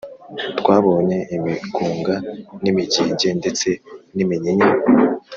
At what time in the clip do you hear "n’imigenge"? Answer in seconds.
2.63-3.27